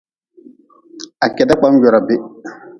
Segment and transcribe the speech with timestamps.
[1.31, 2.23] Kwiri n mirih.